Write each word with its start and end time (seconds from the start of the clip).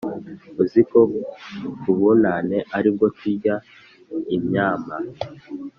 Uziko 0.63 0.97
kubunane 1.81 2.57
aribwo 2.77 3.05
turya 3.17 3.55
imyama 4.35 4.95